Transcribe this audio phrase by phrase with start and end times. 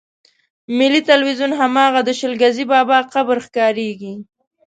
[0.77, 4.13] ملي ټلویزیون هماغه د شل ګزي بابا قبر ښکارېږي.